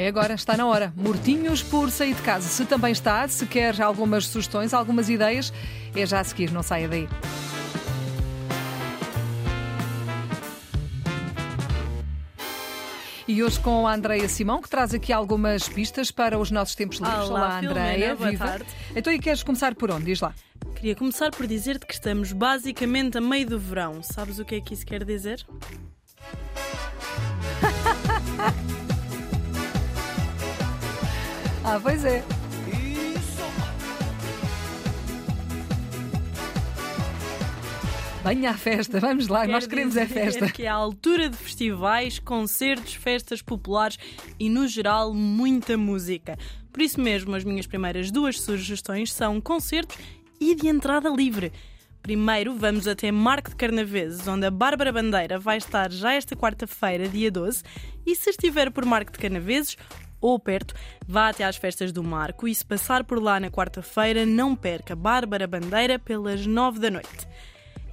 É 0.00 0.08
agora, 0.08 0.32
está 0.32 0.56
na 0.56 0.66
hora. 0.66 0.94
Mortinhos 0.96 1.62
por 1.62 1.90
sair 1.90 2.14
de 2.14 2.22
casa. 2.22 2.48
Se 2.48 2.64
também 2.64 2.90
está, 2.90 3.28
se 3.28 3.44
quer 3.44 3.78
algumas 3.82 4.26
sugestões, 4.26 4.72
algumas 4.72 5.10
ideias, 5.10 5.52
é 5.94 6.06
já 6.06 6.20
a 6.20 6.24
seguir, 6.24 6.50
não 6.50 6.62
saia 6.62 6.88
daí. 6.88 7.06
E 13.28 13.42
hoje 13.42 13.60
com 13.60 13.86
a 13.86 13.92
Andreia 13.92 14.26
Simão, 14.26 14.62
que 14.62 14.70
traz 14.70 14.94
aqui 14.94 15.12
algumas 15.12 15.68
pistas 15.68 16.10
para 16.10 16.38
os 16.38 16.50
nossos 16.50 16.74
tempos 16.74 16.96
livres. 16.96 17.28
Olá, 17.28 17.60
Filomena, 17.60 18.16
boa 18.16 18.30
viva. 18.30 18.46
tarde. 18.46 18.64
Então, 18.96 19.12
e 19.12 19.18
queres 19.18 19.42
começar 19.42 19.74
por 19.74 19.90
onde? 19.90 20.06
Diz 20.06 20.22
lá. 20.22 20.34
Queria 20.76 20.96
começar 20.96 21.30
por 21.30 21.46
dizer-te 21.46 21.84
que 21.84 21.92
estamos 21.92 22.32
basicamente 22.32 23.18
a 23.18 23.20
meio 23.20 23.46
do 23.46 23.58
verão. 23.58 24.02
Sabes 24.02 24.38
o 24.38 24.46
que 24.46 24.54
é 24.54 24.60
que 24.62 24.72
isso 24.72 24.86
quer 24.86 25.04
dizer? 25.04 25.46
Ah, 31.72 31.78
pois 31.80 32.04
é. 32.04 32.20
Venha 38.24 38.50
à 38.50 38.54
festa, 38.54 38.98
vamos 38.98 39.28
lá, 39.28 39.46
Quer 39.46 39.52
nós 39.52 39.68
queremos 39.68 39.96
é 39.96 40.04
dizer 40.04 40.32
festa. 40.32 40.50
Que 40.50 40.64
é 40.64 40.68
a 40.68 40.74
altura 40.74 41.28
de 41.28 41.36
festivais, 41.36 42.18
concertos, 42.18 42.94
festas 42.94 43.40
populares 43.40 44.00
e, 44.36 44.48
no 44.50 44.66
geral, 44.66 45.14
muita 45.14 45.76
música. 45.76 46.36
Por 46.72 46.82
isso 46.82 47.00
mesmo, 47.00 47.36
as 47.36 47.44
minhas 47.44 47.68
primeiras 47.68 48.10
duas 48.10 48.40
sugestões 48.40 49.12
são 49.12 49.40
concertos 49.40 49.96
e 50.40 50.56
de 50.56 50.66
entrada 50.66 51.08
livre. 51.08 51.52
Primeiro, 52.02 52.52
vamos 52.56 52.88
até 52.88 53.12
Marco 53.12 53.50
de 53.50 53.54
Carnaveses, 53.54 54.26
onde 54.26 54.44
a 54.44 54.50
Bárbara 54.50 54.90
Bandeira 54.90 55.38
vai 55.38 55.58
estar 55.58 55.92
já 55.92 56.14
esta 56.14 56.34
quarta-feira, 56.34 57.08
dia 57.08 57.30
12. 57.30 57.62
E 58.04 58.16
se 58.16 58.30
estiver 58.30 58.72
por 58.72 58.84
Marco 58.84 59.12
de 59.12 59.20
Carnaveses 59.20 59.76
ou 60.20 60.38
perto, 60.38 60.74
vá 61.06 61.28
até 61.28 61.44
às 61.44 61.56
festas 61.56 61.92
do 61.92 62.02
Marco 62.02 62.46
e 62.46 62.54
se 62.54 62.64
passar 62.64 63.04
por 63.04 63.22
lá 63.22 63.40
na 63.40 63.50
quarta-feira, 63.50 64.26
não 64.26 64.54
perca 64.54 64.94
Bárbara 64.94 65.46
Bandeira 65.46 65.98
pelas 65.98 66.46
9 66.46 66.78
da 66.78 66.90
noite. 66.90 67.28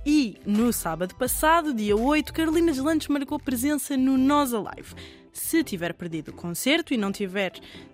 E 0.05 0.37
no 0.45 0.71
sábado 0.71 1.15
passado, 1.15 1.73
dia 1.73 1.95
8, 1.95 2.33
Carolina 2.33 2.71
Deslandes 2.71 3.07
marcou 3.09 3.37
presença 3.37 3.97
no 3.97 4.17
Nós 4.17 4.53
Alive. 4.53 4.95
Se 5.33 5.63
tiver 5.63 5.93
perdido 5.93 6.31
o 6.31 6.33
concerto 6.33 6.93
e 6.93 6.97
não 6.97 7.11
tiver 7.11 7.51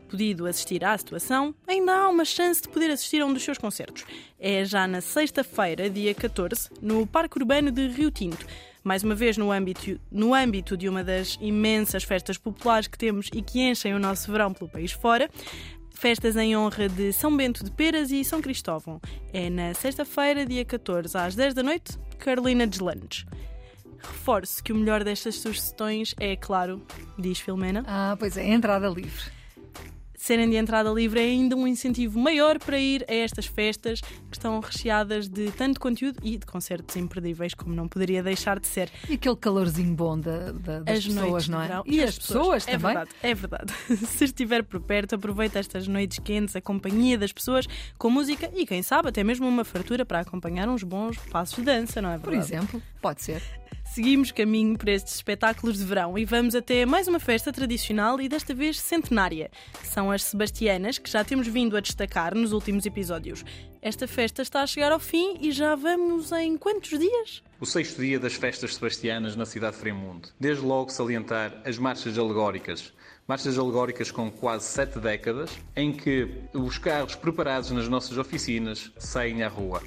podido 0.08 0.46
assistir 0.46 0.86
à 0.86 0.96
situação, 0.96 1.56
ainda 1.68 1.92
há 1.92 2.08
uma 2.08 2.24
chance 2.24 2.62
de 2.62 2.70
poder 2.70 2.92
assistir 2.92 3.22
a 3.22 3.26
um 3.26 3.34
dos 3.34 3.44
seus 3.44 3.58
concertos. 3.58 4.06
É 4.40 4.64
já 4.64 4.88
na 4.88 5.02
sexta-feira, 5.02 5.90
dia 5.90 6.14
14, 6.14 6.70
no 6.82 7.08
Parque 7.08 7.40
Urbano 7.40 7.72
de 7.72 7.88
Rio 7.88 8.12
Tinto. 8.12 8.46
Mais 8.84 9.04
uma 9.04 9.16
vez 9.16 9.38
no 9.38 9.52
âmbito, 9.52 10.00
no 10.12 10.34
âmbito 10.34 10.76
de 10.76 10.90
uma 10.90 11.04
das 11.04 11.38
imensas 11.40 12.04
festas 12.04 12.38
populares 12.38 12.88
que 12.88 12.98
temos 12.98 13.30
e 13.34 13.42
que 13.42 13.62
enchem 13.62 13.94
o 13.94 14.00
nosso 14.00 14.32
verão 14.32 14.54
pelo 14.54 14.70
país 14.70 14.92
fora. 14.92 15.30
Festas 15.92 16.36
em 16.36 16.58
honra 16.58 16.90
de 16.90 17.14
São 17.14 17.36
Bento 17.36 17.64
de 17.64 17.72
Peras 17.72 18.12
e 18.12 18.24
São 18.26 18.42
Cristóvão. 18.42 19.00
É 19.32 19.50
na 19.50 19.74
sexta-feira, 19.74 20.46
dia 20.46 20.66
14, 20.66 21.18
às 21.18 21.34
10 21.36 21.54
da 21.54 21.64
noite, 21.64 21.98
Carolina 22.20 22.68
Deslandes. 22.68 23.26
Reforço 24.00 24.62
que 24.62 24.74
o 24.74 24.76
melhor 24.76 25.02
destas 25.04 25.36
sugestões 25.36 26.14
é, 26.20 26.36
claro, 26.36 26.86
diz 27.18 27.40
Filomena, 27.40 27.86
Ah, 27.88 28.18
pois 28.20 28.36
é, 28.36 28.46
entrada 28.46 28.90
livre. 28.90 29.32
Serem 30.24 30.50
de 30.50 30.56
entrada 30.56 30.90
livre 30.90 31.20
é 31.20 31.24
ainda 31.24 31.54
um 31.56 31.68
incentivo 31.68 32.18
maior 32.18 32.58
para 32.58 32.80
ir 32.80 33.04
a 33.10 33.14
estas 33.14 33.46
festas 33.46 34.00
que 34.00 34.38
estão 34.38 34.60
recheadas 34.62 35.28
de 35.28 35.52
tanto 35.52 35.80
conteúdo 35.82 36.20
e 36.24 36.38
de 36.38 36.46
concertos 36.46 36.96
imperdíveis, 36.96 37.54
como 37.54 37.76
não 37.76 37.88
poderia 37.90 38.24
deixar 38.24 38.58
de 38.60 38.68
ser. 38.68 38.90
E 39.10 39.16
aquele 39.16 39.36
calorzinho 39.36 39.94
bom 39.94 40.18
da- 40.18 40.52
da- 40.54 40.80
das 40.80 41.00
as 41.00 41.06
pessoas, 41.06 41.50
não 41.50 41.62
é? 41.62 41.68
verão 41.68 41.84
E 41.86 42.02
as 42.02 42.18
pessoas 42.18 42.68
é 42.68 42.72
também. 42.72 42.94
Verdade, 42.94 43.10
é 43.22 43.34
verdade. 43.34 43.74
Se 44.08 44.24
estiver 44.24 44.64
por 44.64 44.80
perto, 44.80 45.16
aproveita 45.16 45.60
estas 45.60 45.88
noites 45.90 46.20
quentes, 46.20 46.56
a 46.56 46.62
companhia 46.62 47.18
das 47.18 47.34
pessoas, 47.34 47.68
com 47.98 48.10
música 48.10 48.50
e, 48.56 48.66
quem 48.66 48.82
sabe, 48.82 49.10
até 49.10 49.24
mesmo 49.26 49.46
uma 49.46 49.66
fartura 49.66 50.06
para 50.06 50.22
acompanhar 50.22 50.70
uns 50.70 50.84
bons 50.84 51.18
passos 51.32 51.58
de 51.58 51.64
dança, 51.64 52.02
não 52.02 52.10
é 52.12 52.18
Por 52.18 52.30
verdade? 52.32 52.54
exemplo, 52.54 52.82
pode 53.02 53.22
ser. 53.22 53.42
Seguimos 53.94 54.32
caminho 54.32 54.76
para 54.76 54.92
estes 54.92 55.14
espetáculos 55.14 55.78
de 55.78 55.86
verão 55.86 56.18
e 56.18 56.26
vamos 56.26 56.56
até 56.56 56.84
mais 56.84 57.08
uma 57.08 57.20
festa 57.20 57.54
tradicional 57.54 58.20
e 58.20 58.28
desta 58.28 58.52
vez 58.52 58.80
centenária. 58.80 59.52
São 59.84 60.10
as 60.10 60.24
Sebastianas, 60.24 60.98
que 60.98 61.08
já 61.08 61.24
temos 61.24 61.48
vindo 61.48 61.78
a 61.78 61.80
destacar 61.80 62.34
nos 62.34 62.54
últimos 62.54 62.88
episódios. 62.88 63.46
Esta 63.84 64.08
festa 64.08 64.42
está 64.42 64.64
a 64.64 64.66
chegar 64.66 64.92
ao 64.92 65.00
fim 65.00 65.38
e 65.40 65.52
já 65.52 65.76
vamos 65.76 66.32
em 66.32 66.58
quantos 66.58 66.98
dias? 66.98 67.44
O 67.62 67.68
sexto 67.68 68.02
dia 68.02 68.20
das 68.20 68.34
festas 68.34 68.74
sebastianas 68.74 69.36
na 69.36 69.46
cidade 69.46 69.76
de 69.76 69.82
Fremundo. 69.82 70.30
Desde 70.40 70.66
logo 70.66 70.90
salientar 70.90 71.62
as 71.64 71.78
marchas 71.78 72.18
alegóricas. 72.18 72.92
Marchas 73.28 73.60
alegóricas 73.60 74.10
com 74.10 74.32
quase 74.32 74.66
sete 74.66 74.98
décadas, 74.98 75.52
em 75.76 75.94
que 75.94 76.42
os 76.52 76.80
carros 76.80 77.14
preparados 77.14 77.70
nas 77.70 77.88
nossas 77.88 78.18
oficinas 78.18 78.92
saem 78.98 79.44
à 79.44 79.48
rua. 79.48 79.84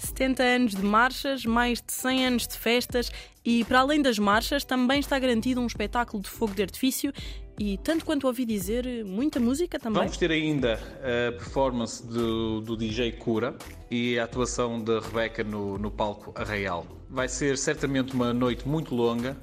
70 0.00 0.42
anos 0.42 0.74
de 0.74 0.82
marchas, 0.82 1.44
mais 1.44 1.80
de 1.80 1.92
100 1.92 2.26
anos 2.26 2.46
de 2.46 2.56
festas 2.56 3.10
e, 3.44 3.64
para 3.64 3.80
além 3.80 4.02
das 4.02 4.18
marchas, 4.18 4.64
também 4.64 5.00
está 5.00 5.18
garantido 5.18 5.60
um 5.60 5.66
espetáculo 5.66 6.22
de 6.22 6.28
fogo 6.28 6.54
de 6.54 6.62
artifício 6.62 7.12
e, 7.58 7.76
tanto 7.78 8.04
quanto 8.06 8.26
ouvi 8.26 8.44
dizer, 8.44 9.04
muita 9.04 9.38
música 9.38 9.78
também. 9.78 10.02
Vamos 10.02 10.16
ter 10.16 10.30
ainda 10.30 10.74
a 10.74 11.32
performance 11.32 12.06
do, 12.06 12.60
do 12.62 12.76
DJ 12.76 13.12
Cura 13.12 13.54
e 13.90 14.18
a 14.18 14.24
atuação 14.24 14.82
da 14.82 14.98
Rebeca 15.00 15.44
no, 15.44 15.76
no 15.76 15.90
palco 15.90 16.32
Arraial. 16.34 16.86
Vai 17.08 17.28
ser 17.28 17.58
certamente 17.58 18.14
uma 18.14 18.32
noite 18.32 18.66
muito 18.66 18.94
longa, 18.94 19.36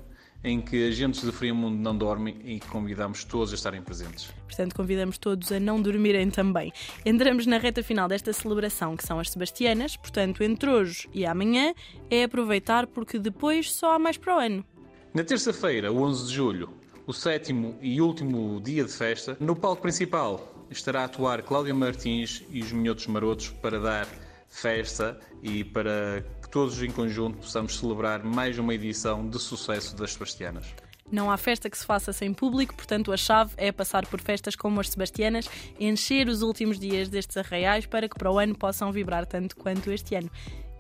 em 0.48 0.62
que 0.62 0.88
agentes 0.88 1.22
de 1.22 1.32
Fremundo 1.32 1.78
não 1.78 1.96
dormem 1.96 2.38
e 2.46 2.60
convidamos 2.60 3.24
todos 3.24 3.52
a 3.52 3.56
estarem 3.56 3.82
presentes. 3.82 4.32
Portanto, 4.46 4.74
convidamos 4.76 5.18
todos 5.18 5.52
a 5.52 5.60
não 5.60 5.82
dormirem 5.82 6.30
também. 6.30 6.72
Entramos 7.06 7.46
na 7.46 7.58
reta 7.58 7.84
final 7.84 8.08
desta 8.08 8.32
celebração, 8.32 8.96
que 8.96 9.06
são 9.06 9.20
as 9.20 9.30
Sebastianas, 9.30 9.98
portanto, 9.98 10.44
entre 10.44 10.70
hoje 10.70 11.10
e 11.14 11.26
amanhã 11.26 11.74
é 12.10 12.24
aproveitar 12.24 12.88
porque 12.88 13.20
depois 13.20 13.72
só 13.72 13.94
há 13.94 14.00
mais 14.00 14.18
para 14.18 14.36
o 14.36 14.40
ano. 14.40 14.66
Na 15.14 15.24
terça-feira, 15.24 15.92
o 15.92 16.02
11 16.02 16.28
de 16.28 16.34
julho, 16.34 16.70
o 17.06 17.14
sétimo 17.14 17.78
e 17.82 18.02
último 18.02 18.62
dia 18.62 18.84
de 18.84 18.92
festa, 18.92 19.38
no 19.40 19.56
palco 19.56 19.82
principal 19.82 20.54
estará 20.70 21.02
a 21.02 21.06
atuar 21.06 21.42
Cláudia 21.42 21.74
Martins 21.74 22.44
e 22.50 22.62
os 22.62 22.72
Minhotos 22.72 23.08
Marotos 23.08 23.50
para 23.50 23.80
dar 23.80 24.08
festa 24.50 25.20
e 25.42 25.64
para 25.64 26.24
que 26.48 26.52
todos 26.52 26.82
em 26.82 26.90
conjunto 26.90 27.38
possamos 27.40 27.78
celebrar 27.78 28.24
mais 28.24 28.58
uma 28.58 28.74
edição 28.74 29.28
de 29.28 29.38
sucesso 29.38 29.96
das 29.96 30.14
Sebastianas. 30.14 30.66
Não 31.12 31.30
há 31.30 31.38
festa 31.38 31.70
que 31.70 31.78
se 31.78 31.86
faça 31.86 32.12
sem 32.12 32.34
público, 32.34 32.74
portanto, 32.74 33.12
a 33.12 33.18
chave 33.18 33.54
é 33.58 33.72
passar 33.72 34.06
por 34.08 34.20
festas 34.20 34.56
como 34.56 34.80
as 34.80 34.90
Sebastianas, 34.90 35.50
encher 35.80 36.28
os 36.28 36.42
últimos 36.42 36.80
dias 36.80 37.10
destes 37.10 37.38
arraiais 37.38 37.86
para 37.86 38.10
que 38.10 38.18
para 38.18 38.32
o 38.32 38.40
ano 38.40 38.58
possam 38.58 38.92
vibrar 38.92 39.26
tanto 39.26 39.56
quanto 39.56 39.92
este 39.92 40.16
ano. 40.16 40.30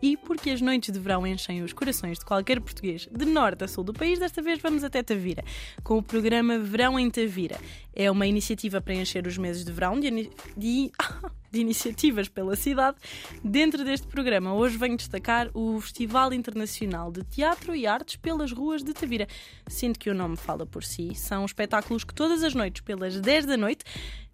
E 0.01 0.15
porque 0.15 0.51
as 0.51 0.61
noites 0.61 0.91
de 0.93 0.99
verão 0.99 1.25
enchem 1.25 1.63
os 1.63 1.73
corações 1.73 2.19
de 2.19 2.25
qualquer 2.25 2.59
português 2.61 3.07
de 3.11 3.25
norte 3.25 3.63
a 3.63 3.67
sul 3.67 3.83
do 3.83 3.93
país, 3.93 4.19
desta 4.19 4.41
vez 4.41 4.59
vamos 4.61 4.83
até 4.83 5.01
Tavira, 5.01 5.43
com 5.83 5.97
o 5.97 6.03
programa 6.03 6.59
Verão 6.59 6.99
em 6.99 7.09
Tavira. 7.09 7.57
É 7.95 8.11
uma 8.11 8.27
iniciativa 8.27 8.79
para 8.79 8.93
encher 8.93 9.25
os 9.25 9.37
meses 9.39 9.65
de 9.65 9.71
verão 9.71 9.99
de, 9.99 10.29
de- 10.55 10.91
de 11.51 11.59
iniciativas 11.59 12.27
pela 12.29 12.55
cidade. 12.55 12.97
Dentro 13.43 13.83
deste 13.83 14.05
programa, 14.05 14.53
hoje 14.53 14.77
venho 14.77 14.95
destacar 14.97 15.49
o 15.53 15.81
Festival 15.81 16.31
Internacional 16.31 17.11
de 17.11 17.23
Teatro 17.23 17.75
e 17.75 17.87
Artes 17.87 18.17
pelas 18.17 18.51
Ruas 18.51 18.83
de 18.83 18.93
Tavira. 18.93 19.27
Sinto 19.67 19.97
que 19.97 20.09
o 20.11 20.13
nome 20.13 20.37
fala 20.37 20.65
por 20.65 20.83
si. 20.83 21.15
São 21.15 21.43
espetáculos 21.43 22.03
que 22.03 22.13
todas 22.13 22.43
as 22.43 22.53
noites, 22.53 22.81
pelas 22.81 23.19
10 23.19 23.45
da 23.47 23.57
noite, 23.57 23.83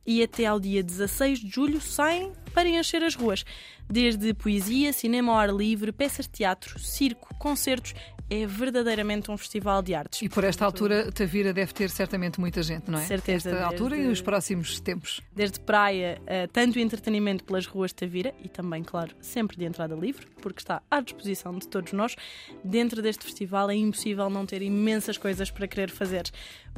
e 0.06 0.22
até 0.22 0.46
ao 0.46 0.60
dia 0.60 0.84
16 0.84 1.40
de 1.40 1.50
julho 1.50 1.82
saem 1.82 2.34
para 2.54 2.70
encher 2.70 3.04
as 3.04 3.16
ruas. 3.16 3.44
Desde 3.90 4.34
poesia, 4.34 4.94
cinema 4.94 5.32
ao 5.32 5.38
ar 5.38 5.50
livre, 5.54 5.92
peças 5.92 6.26
de 6.26 6.34
teatro, 6.34 6.80
circo, 6.80 7.34
concertos. 7.36 7.94
É 8.30 8.48
verdadeiramente 8.48 9.30
um 9.30 9.38
festival 9.38 9.82
de 9.82 9.94
artes. 9.94 10.22
E 10.22 10.30
por 10.30 10.44
esta 10.44 10.66
altura, 10.66 11.12
Tavira 11.12 11.54
deve 11.54 11.74
ter 11.74 11.90
certamente 11.90 12.40
muita 12.40 12.64
gente, 12.64 12.90
não 12.90 13.00
é? 13.00 13.06
Certeza, 13.06 13.52
Esta 13.52 13.66
altura 13.66 13.98
e 13.98 14.08
os 14.08 14.22
próximos 14.22 14.80
tempos. 14.80 15.22
Desde 15.36 15.60
praia, 15.60 16.22
a 16.28 16.48
tanto 16.48 16.80
entretenimento 16.80 17.44
pelas 17.44 17.66
ruas 17.66 17.92
de 17.92 17.96
Tavira 17.96 18.34
e 18.44 18.48
também, 18.48 18.84
claro, 18.84 19.16
sempre 19.22 19.58
de 19.58 19.66
entrada 19.66 19.94
livre, 19.96 20.26
porque 20.42 20.62
está 20.62 20.82
à 20.90 21.02
disposição 21.02 21.58
de 21.58 21.68
todos 21.68 21.94
nós. 21.94 22.16
Dentro 22.64 23.02
deste 23.02 23.24
festival 23.24 23.70
é 23.70 23.76
impossível 23.76 24.30
não 24.30 24.46
ter 24.46 24.62
imensas 24.62 25.18
coisas 25.18 25.52
para 25.52 25.68
querer 25.68 25.90
fazer. 25.90 26.24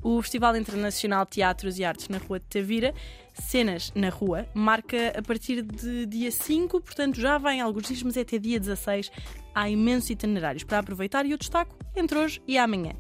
O 0.03 0.21
Festival 0.21 0.56
Internacional 0.57 1.25
de 1.25 1.31
Teatros 1.31 1.80
e 1.80 1.86
Artes 1.86 2.09
na 2.09 2.18
Rua 2.18 2.39
de 2.39 2.45
Tavira, 2.45 2.94
Cenas 3.42 3.92
na 3.96 4.10
Rua, 4.10 4.48
marca 4.54 5.14
a 5.18 5.22
partir 5.22 5.62
de 5.62 6.06
dia 6.06 6.32
5, 6.32 6.82
portanto 6.82 7.20
já 7.20 7.38
vai 7.38 7.56
em 7.56 7.62
alguns 7.62 7.88
dias, 7.88 8.04
mas 8.04 8.18
é 8.18 8.22
até 8.22 8.38
dia 8.38 8.60
16. 8.60 9.12
Há 9.54 9.70
imensos 9.70 10.10
itinerários 10.10 10.64
para 10.64 10.80
aproveitar 10.80 11.26
e 11.26 11.32
eu 11.32 11.38
destaco 11.38 11.78
entre 11.96 12.18
hoje 12.18 12.42
e 12.48 12.58
amanhã. 12.58 12.94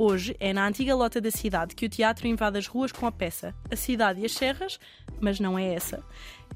Hoje 0.00 0.36
é 0.38 0.52
na 0.52 0.64
antiga 0.64 0.94
lota 0.94 1.20
da 1.20 1.28
cidade 1.28 1.74
que 1.74 1.84
o 1.84 1.88
teatro 1.88 2.28
invade 2.28 2.56
as 2.56 2.68
ruas 2.68 2.92
com 2.92 3.04
a 3.04 3.10
peça 3.10 3.52
A 3.68 3.74
Cidade 3.74 4.20
e 4.20 4.26
as 4.26 4.32
Serras, 4.32 4.78
mas 5.20 5.40
não 5.40 5.58
é 5.58 5.74
essa. 5.74 6.04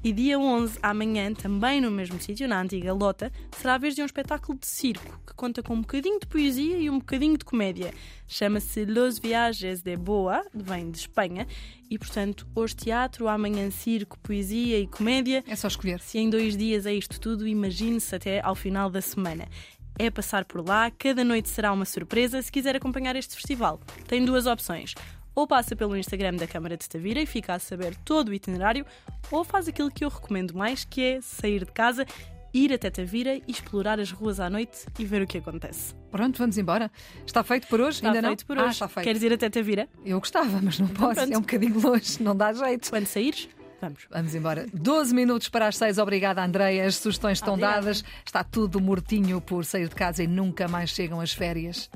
E 0.01 0.13
dia 0.13 0.39
11, 0.39 0.79
amanhã, 0.81 1.33
também 1.33 1.81
no 1.81 1.91
mesmo 1.91 2.21
sítio, 2.21 2.47
na 2.47 2.61
antiga 2.61 2.93
lota, 2.93 3.29
será 3.57 3.73
a 3.73 3.77
vez 3.77 3.95
de 3.95 4.01
um 4.01 4.05
espetáculo 4.05 4.57
de 4.57 4.65
circo 4.65 5.19
que 5.27 5.33
conta 5.33 5.61
com 5.61 5.73
um 5.73 5.81
bocadinho 5.81 6.21
de 6.21 6.25
poesia 6.25 6.77
e 6.77 6.89
um 6.89 6.99
bocadinho 6.99 7.37
de 7.37 7.43
comédia. 7.43 7.93
Chama-se 8.29 8.85
Los 8.85 9.19
Viajes 9.19 9.81
de 9.81 9.97
Boa, 9.97 10.45
vem 10.53 10.89
de 10.89 10.99
Espanha, 10.99 11.45
e 11.89 11.99
portanto, 11.99 12.47
hoje 12.55 12.77
teatro, 12.77 13.27
amanhã 13.27 13.69
circo, 13.69 14.17
poesia 14.19 14.79
e 14.79 14.87
comédia. 14.87 15.43
É 15.45 15.55
só 15.57 15.67
escolher. 15.67 15.99
Se 15.99 16.17
em 16.17 16.29
dois 16.29 16.55
dias 16.55 16.85
é 16.85 16.93
isto 16.93 17.19
tudo, 17.19 17.45
imagine-se 17.45 18.15
até 18.15 18.39
ao 18.39 18.55
final 18.55 18.89
da 18.89 19.01
semana 19.01 19.49
é 19.97 20.09
passar 20.09 20.45
por 20.45 20.67
lá, 20.67 20.89
cada 20.91 21.23
noite 21.23 21.49
será 21.49 21.71
uma 21.71 21.85
surpresa 21.85 22.41
se 22.41 22.51
quiser 22.51 22.75
acompanhar 22.75 23.15
este 23.15 23.35
festival. 23.35 23.79
Tem 24.07 24.23
duas 24.25 24.45
opções. 24.45 24.93
Ou 25.35 25.47
passa 25.47 25.75
pelo 25.75 25.97
Instagram 25.97 26.35
da 26.35 26.45
Câmara 26.47 26.77
de 26.77 26.87
Tavira 26.87 27.19
e 27.21 27.25
fica 27.25 27.53
a 27.55 27.59
saber 27.59 27.95
todo 28.05 28.29
o 28.29 28.33
itinerário, 28.33 28.85
ou 29.31 29.43
faz 29.43 29.67
aquilo 29.67 29.89
que 29.91 30.05
eu 30.05 30.09
recomendo 30.09 30.53
mais, 30.55 30.85
que 30.85 31.01
é 31.01 31.21
sair 31.21 31.65
de 31.65 31.71
casa, 31.71 32.05
ir 32.53 32.71
até 32.71 32.91
Tavira 32.91 33.35
e 33.35 33.43
explorar 33.47 33.99
as 33.99 34.11
ruas 34.11 34.39
à 34.39 34.47
noite 34.47 34.85
e 34.99 35.05
ver 35.05 35.23
o 35.23 35.27
que 35.27 35.39
acontece. 35.39 35.95
Pronto, 36.11 36.37
vamos 36.37 36.55
embora. 36.59 36.91
Está 37.25 37.43
feito 37.43 37.65
por 37.67 37.81
hoje? 37.81 37.97
Está 37.97 38.09
Ainda 38.11 38.27
feito 38.27 38.41
não? 38.41 38.45
por 38.47 38.57
Ah, 38.59 38.65
hoje. 38.65 38.71
está 38.73 38.87
feito. 38.87 39.05
Queres 39.05 39.23
ir 39.23 39.33
até 39.33 39.49
Tavira? 39.49 39.89
Eu 40.05 40.19
gostava, 40.19 40.59
mas 40.61 40.77
não 40.77 40.87
posso. 40.87 41.15
pronto. 41.15 41.33
É 41.33 41.37
um 41.37 41.41
bocadinho 41.41 41.79
longe, 41.81 42.21
não 42.21 42.35
dá 42.35 42.53
jeito. 42.53 42.91
Quando 42.91 43.07
saíres, 43.07 43.49
vamos. 43.83 44.07
Vamos 44.09 44.35
embora. 44.35 44.65
12 44.73 45.13
minutos 45.13 45.49
para 45.49 45.67
as 45.67 45.75
6. 45.77 45.97
Obrigada, 45.97 46.43
Andreia. 46.43 46.85
As 46.85 46.95
sugestões 46.95 47.37
estão 47.37 47.53
Obrigada. 47.53 47.81
dadas. 47.81 48.03
Está 48.25 48.43
tudo 48.43 48.79
mortinho 48.79 49.39
por 49.41 49.65
sair 49.65 49.87
de 49.87 49.95
casa 49.95 50.23
e 50.23 50.27
nunca 50.27 50.67
mais 50.67 50.89
chegam 50.89 51.19
as 51.19 51.33
férias. 51.33 51.89